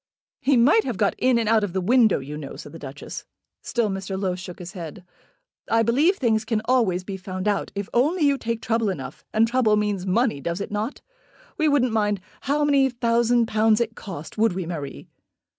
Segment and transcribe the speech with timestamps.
[0.39, 3.23] "He might have got in and out of the window, you know," said the Duchess.
[3.61, 4.19] Still Mr.
[4.19, 5.05] Low shook his head.
[5.69, 9.23] "I believe things can always be found out, if only you take trouble enough.
[9.31, 11.01] And trouble means money; does it not?
[11.59, 12.19] We wouldn't mind
[12.49, 15.07] how many thousand pounds it cost; would we, Marie?"